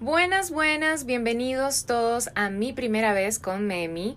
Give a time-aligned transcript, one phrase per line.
[0.00, 4.16] Buenas, buenas, bienvenidos todos a mi primera vez con Memi.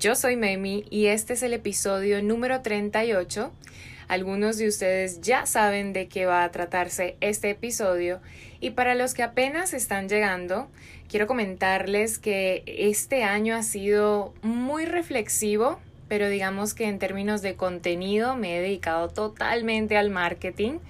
[0.00, 3.52] Yo soy Memi y este es el episodio número 38.
[4.08, 8.20] Algunos de ustedes ya saben de qué va a tratarse este episodio
[8.58, 10.68] y para los que apenas están llegando,
[11.08, 17.54] quiero comentarles que este año ha sido muy reflexivo, pero digamos que en términos de
[17.54, 20.80] contenido me he dedicado totalmente al marketing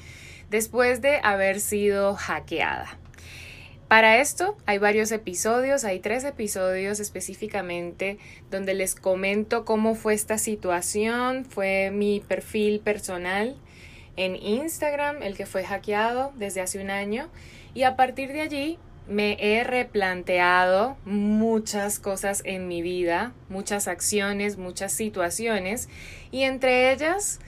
[0.49, 3.00] después de haber sido hackeada.
[3.91, 8.19] Para esto hay varios episodios, hay tres episodios específicamente
[8.49, 13.57] donde les comento cómo fue esta situación, fue mi perfil personal
[14.15, 17.31] en Instagram, el que fue hackeado desde hace un año,
[17.75, 24.57] y a partir de allí me he replanteado muchas cosas en mi vida, muchas acciones,
[24.57, 25.89] muchas situaciones,
[26.31, 27.41] y entre ellas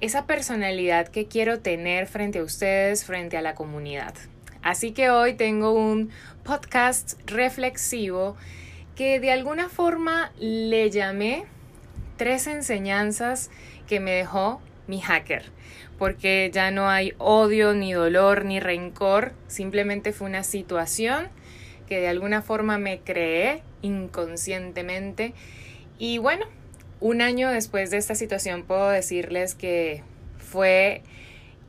[0.00, 4.14] esa personalidad que quiero tener frente a ustedes, frente a la comunidad.
[4.62, 6.10] Así que hoy tengo un
[6.44, 8.36] podcast reflexivo
[8.94, 11.44] que de alguna forma le llamé
[12.16, 13.50] tres enseñanzas
[13.86, 15.44] que me dejó mi hacker,
[15.98, 21.28] porque ya no hay odio, ni dolor, ni rencor, simplemente fue una situación
[21.88, 25.32] que de alguna forma me creé inconscientemente.
[25.98, 26.44] Y bueno,
[27.00, 30.02] un año después de esta situación puedo decirles que
[30.36, 31.02] fue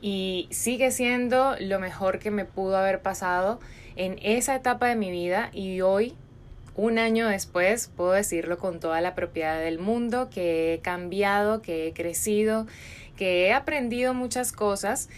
[0.02, 3.60] y sigue siendo lo mejor que me pudo haber pasado
[3.94, 6.14] en esa etapa de mi vida y hoy,
[6.74, 11.86] un año después, puedo decirlo con toda la propiedad del mundo, que he cambiado, que
[11.86, 12.66] he crecido,
[13.16, 15.08] que he aprendido muchas cosas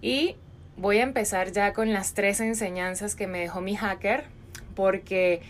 [0.00, 0.34] y
[0.76, 4.24] voy a empezar ya con las tres enseñanzas que me dejó mi hacker
[4.74, 5.40] porque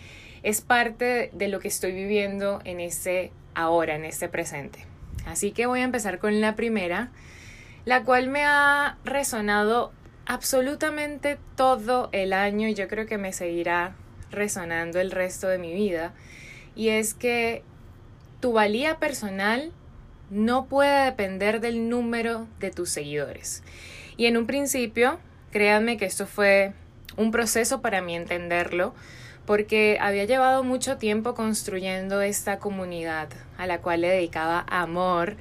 [0.43, 4.85] es parte de lo que estoy viviendo en este ahora, en este presente.
[5.25, 7.09] Así que voy a empezar con la primera
[7.85, 9.91] la cual me ha resonado
[10.25, 13.95] absolutamente todo el año y yo creo que me seguirá
[14.31, 16.13] resonando el resto de mi vida.
[16.75, 17.63] Y es que
[18.39, 19.71] tu valía personal
[20.29, 23.63] no puede depender del número de tus seguidores.
[24.17, 25.19] Y en un principio,
[25.51, 26.73] créanme que esto fue
[27.17, 28.93] un proceso para mí entenderlo,
[29.45, 35.35] porque había llevado mucho tiempo construyendo esta comunidad a la cual le dedicaba amor,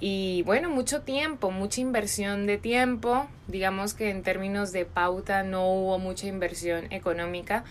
[0.00, 3.26] y bueno, mucho tiempo, mucha inversión de tiempo.
[3.48, 7.64] Digamos que en términos de pauta no hubo mucha inversión económica,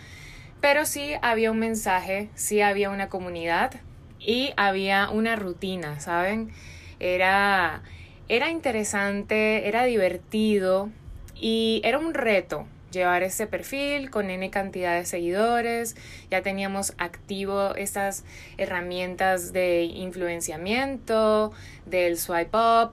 [0.61, 3.73] pero sí había un mensaje, sí había una comunidad
[4.19, 6.51] y había una rutina, ¿saben?
[6.99, 7.83] Era,
[8.29, 10.89] era interesante, era divertido
[11.35, 15.97] y era un reto llevar ese perfil con N cantidad de seguidores,
[16.31, 18.23] ya teníamos activo estas
[18.57, 21.51] herramientas de influenciamiento,
[21.85, 22.91] del swipe up,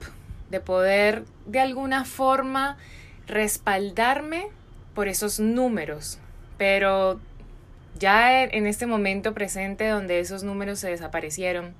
[0.50, 2.76] de poder de alguna forma
[3.28, 4.48] respaldarme
[4.94, 6.18] por esos números,
[6.58, 7.20] pero
[7.98, 11.74] ya en este momento presente donde esos números se desaparecieron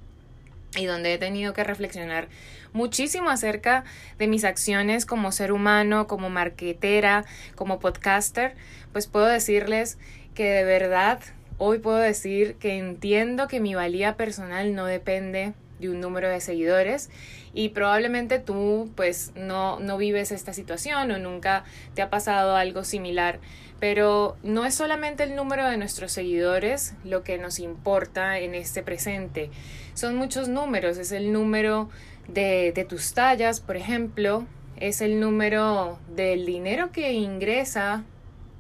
[0.77, 2.29] y donde he tenido que reflexionar
[2.73, 3.85] muchísimo acerca
[4.19, 8.55] de mis acciones como ser humano, como marketera, como podcaster,
[8.93, 9.99] pues puedo decirles
[10.35, 11.21] que de verdad
[11.59, 16.41] hoy puedo decir que entiendo que mi valía personal no depende de un número de
[16.41, 17.11] seguidores
[17.55, 21.65] y probablemente tú pues no, no vives esta situación o nunca
[21.95, 23.41] te ha pasado algo similar
[23.81, 28.83] pero no es solamente el número de nuestros seguidores lo que nos importa en este
[28.83, 29.51] presente.
[29.95, 30.99] Son muchos números.
[30.99, 31.89] Es el número
[32.35, 34.47] de, tus tallas, por ejemplo.
[34.77, 38.05] Es el número del dinero que ingresa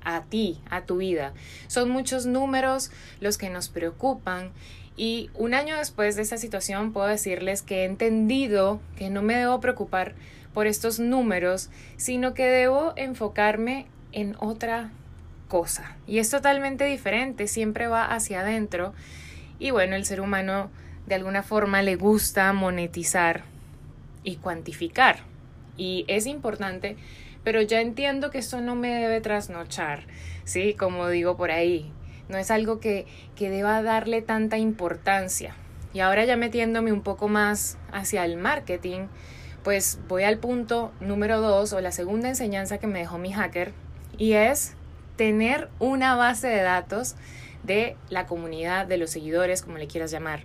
[0.04, 1.32] a ti, a tu vida.
[1.66, 4.52] Son muchos números los que nos preocupan
[4.96, 9.36] y un año después de esa situación puedo decirles que he entendido que no me
[9.36, 10.14] debo preocupar
[10.52, 14.90] por estos números, sino que debo enfocarme en otra
[15.48, 15.96] cosa.
[16.06, 18.92] Y es totalmente diferente, siempre va hacia adentro.
[19.58, 20.70] Y bueno, el ser humano
[21.06, 23.49] de alguna forma le gusta monetizar
[24.24, 25.20] y cuantificar.
[25.76, 26.96] Y es importante,
[27.44, 30.04] pero ya entiendo que esto no me debe trasnochar,
[30.44, 30.74] ¿sí?
[30.74, 31.90] Como digo por ahí,
[32.28, 33.06] no es algo que,
[33.36, 35.54] que deba darle tanta importancia.
[35.92, 39.06] Y ahora ya metiéndome un poco más hacia el marketing,
[39.64, 43.72] pues voy al punto número dos o la segunda enseñanza que me dejó mi hacker
[44.16, 44.74] y es
[45.16, 47.16] tener una base de datos
[47.62, 50.44] de la comunidad, de los seguidores, como le quieras llamar.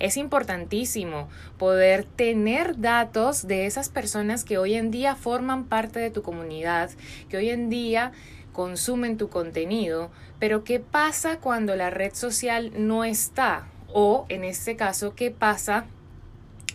[0.00, 6.10] Es importantísimo poder tener datos de esas personas que hoy en día forman parte de
[6.10, 6.90] tu comunidad,
[7.28, 8.12] que hoy en día
[8.52, 13.68] consumen tu contenido, pero ¿qué pasa cuando la red social no está?
[13.92, 15.84] O, en este caso, ¿qué pasa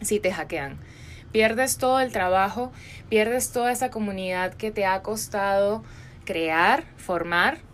[0.01, 0.77] si te hackean?
[1.31, 2.71] Pierdes todo el trabajo,
[3.09, 5.83] pierdes toda esa comunidad que te ha costado
[6.25, 7.64] crear, formar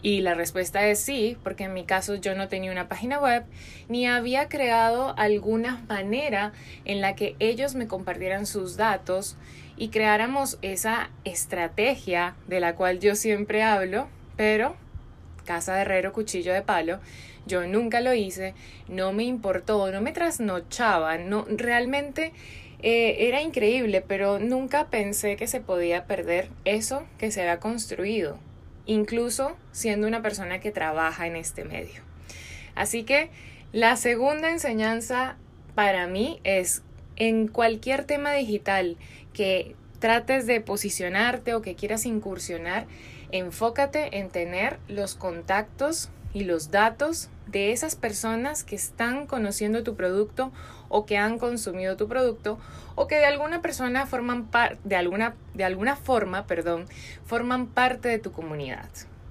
[0.00, 3.44] Y la respuesta es sí, porque en mi caso yo no tenía una página web
[3.88, 6.52] ni había creado alguna manera
[6.84, 9.36] en la que ellos me compartieran sus datos
[9.76, 14.76] y creáramos esa estrategia de la cual yo siempre hablo, pero
[15.44, 17.00] casa de herrero, cuchillo de palo,
[17.46, 18.54] yo nunca lo hice,
[18.86, 22.32] no me importó, no me trasnochaba, no realmente
[22.82, 28.38] eh, era increíble, pero nunca pensé que se podía perder eso que se había construido
[28.88, 32.02] incluso siendo una persona que trabaja en este medio.
[32.74, 33.30] Así que
[33.72, 35.36] la segunda enseñanza
[35.76, 36.82] para mí es
[37.16, 38.96] en cualquier tema digital
[39.32, 42.86] que trates de posicionarte o que quieras incursionar,
[43.30, 49.96] enfócate en tener los contactos y los datos de esas personas que están conociendo tu
[49.96, 50.52] producto
[50.88, 52.58] o que han consumido tu producto
[52.94, 54.48] o que de alguna persona forman
[54.84, 56.86] de alguna de alguna forma, perdón,
[57.24, 58.88] forman parte de tu comunidad.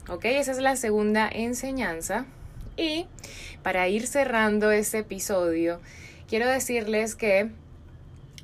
[0.10, 0.26] ¿Ok?
[0.26, 2.26] Esa es la segunda enseñanza.
[2.78, 3.08] Y
[3.64, 5.82] para ir cerrando este episodio,
[6.30, 7.50] quiero decirles que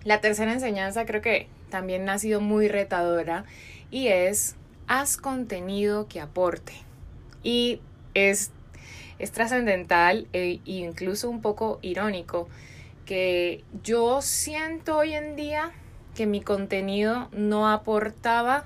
[0.04, 3.46] la tercera enseñanza creo que también ha sido muy retadora
[3.90, 4.56] y es
[4.88, 6.74] haz contenido que aporte.
[7.44, 7.80] Y
[8.14, 8.52] es,
[9.20, 12.48] es trascendental e incluso un poco irónico
[13.06, 15.72] que yo siento hoy en día
[16.16, 18.66] que mi contenido no aportaba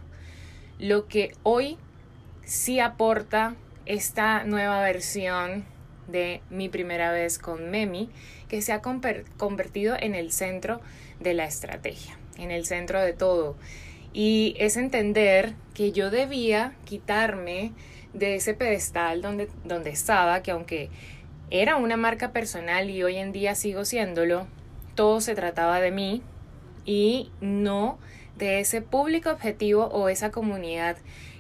[0.80, 1.78] lo que hoy
[2.44, 3.56] sí aporta
[3.86, 5.66] esta nueva versión
[6.08, 8.10] de mi primera vez con Memi,
[8.48, 10.82] que se ha convertido en el centro
[11.20, 13.56] de la estrategia, en el centro de todo.
[14.14, 17.74] Y es entender que yo debía quitarme
[18.18, 20.90] de ese pedestal donde, donde estaba, que aunque
[21.50, 24.48] era una marca personal y hoy en día sigo siéndolo,
[24.96, 26.22] todo se trataba de mí
[26.86, 28.00] y no
[28.38, 30.98] de ese público objetivo o esa comunidad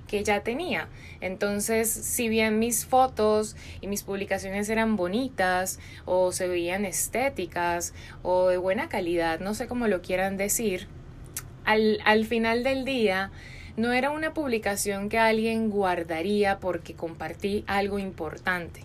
[0.07, 0.87] que ya tenía.
[1.19, 8.47] Entonces, si bien mis fotos y mis publicaciones eran bonitas o se veían estéticas o
[8.47, 10.87] de buena calidad, no sé cómo lo quieran decir,
[11.65, 13.31] al, al final del día
[13.77, 18.81] no era una publicación que alguien guardaría porque compartí algo importante.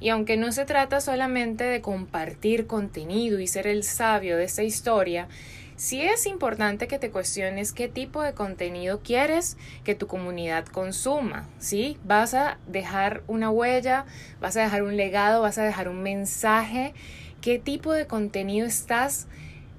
[0.00, 4.62] Y aunque no se trata solamente de compartir contenido y ser el sabio de esa
[4.62, 5.28] historia,
[5.76, 11.46] sí es importante que te cuestiones qué tipo de contenido quieres que tu comunidad consuma,
[11.58, 11.98] ¿sí?
[12.04, 14.06] Vas a dejar una huella,
[14.40, 16.94] vas a dejar un legado, vas a dejar un mensaje,
[17.42, 19.26] qué tipo de contenido estás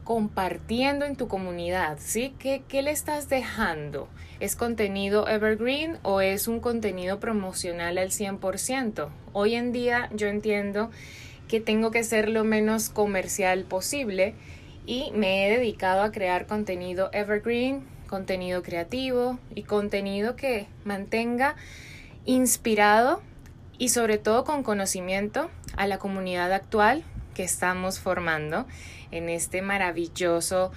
[0.03, 2.33] compartiendo en tu comunidad, ¿sí?
[2.39, 4.07] ¿Qué, qué le estás dejando?
[4.39, 9.09] ¿Es contenido evergreen o es un contenido promocional al 100%?
[9.33, 10.89] Hoy en día yo entiendo
[11.47, 14.33] que tengo que ser lo menos comercial posible
[14.85, 21.55] y me he dedicado a crear contenido evergreen, contenido creativo y contenido que mantenga
[22.25, 23.21] inspirado
[23.77, 28.65] y sobre todo con conocimiento a la comunidad actual que estamos formando
[29.11, 30.71] en este maravilloso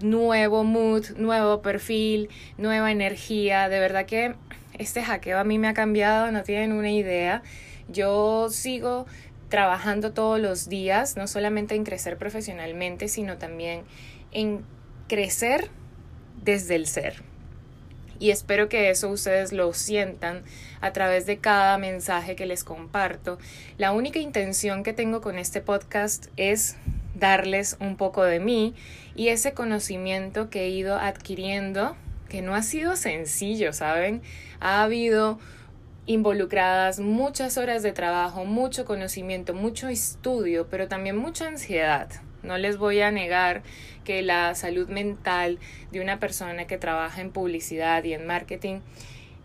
[0.00, 3.68] nuevo mood, nuevo perfil, nueva energía.
[3.68, 4.34] De verdad que
[4.78, 7.42] este hackeo a mí me ha cambiado, no tienen una idea.
[7.88, 9.06] Yo sigo
[9.48, 13.82] trabajando todos los días, no solamente en crecer profesionalmente, sino también
[14.30, 14.64] en
[15.08, 15.70] crecer
[16.42, 17.22] desde el ser.
[18.18, 20.42] Y espero que eso ustedes lo sientan
[20.80, 23.38] a través de cada mensaje que les comparto.
[23.76, 26.76] La única intención que tengo con este podcast es
[27.14, 28.74] darles un poco de mí
[29.14, 31.96] y ese conocimiento que he ido adquiriendo,
[32.28, 34.22] que no ha sido sencillo, ¿saben?
[34.60, 35.38] Ha habido
[36.06, 42.08] involucradas muchas horas de trabajo, mucho conocimiento, mucho estudio, pero también mucha ansiedad.
[42.42, 43.62] No les voy a negar
[44.04, 45.58] que la salud mental
[45.90, 48.80] de una persona que trabaja en publicidad y en marketing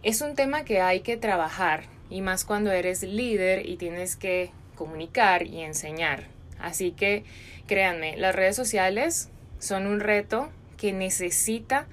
[0.03, 4.51] es un tema que hay que trabajar, y más cuando eres líder y tienes que
[4.75, 6.27] comunicar y enseñar.
[6.59, 7.23] Así que
[7.67, 11.87] créanme, las redes sociales son un reto que necesita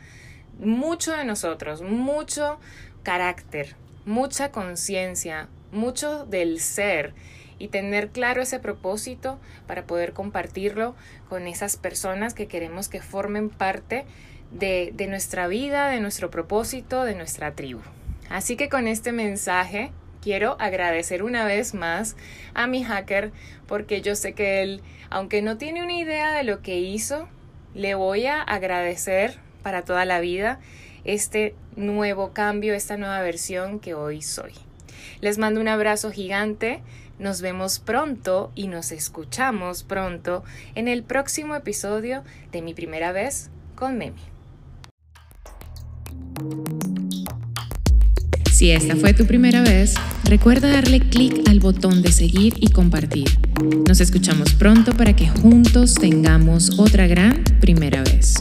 [0.59, 2.59] mucho de nosotros, mucho
[3.03, 7.15] carácter, mucha conciencia, mucho del ser
[7.61, 9.39] y tener claro ese propósito
[9.69, 10.97] para poder compartirlo
[11.29, 14.07] con esas personas que queremos que formen parte
[14.51, 17.83] de, nuestra vida, de nuestro propósito, de nuestra tribu.
[18.29, 22.17] Así que con este mensaje quiero agradecer una vez más
[22.55, 23.31] a mi hacker
[23.69, 27.29] porque yo sé que él, aunque no tiene una idea de lo que hizo,
[27.75, 30.59] le voy a agradecer para toda la vida
[31.05, 34.53] este nuevo cambio, esta nueva versión que hoy soy.
[35.21, 36.83] Les mando un abrazo gigante,
[37.21, 40.43] nos vemos pronto y nos escuchamos pronto
[40.75, 44.21] en el próximo episodio de mi primera vez con Memi.
[48.51, 53.29] Si esta fue tu primera vez, recuerda darle clic al botón de seguir y compartir.
[53.87, 58.35] Nos escuchamos pronto para que juntos tengamos otra gran primera vez.